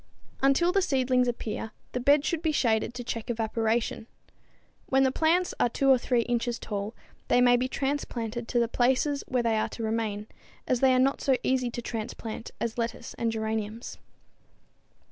[0.41, 4.07] Until the seedlings appear, the bed should be shaded to check evaporation.
[4.87, 6.95] When the plants are 2 or 3 inches tall
[7.27, 10.25] they may be transplanted to the places where they are to remain,
[10.67, 13.99] as they are not so easy to transplant as lettuce and geraniums.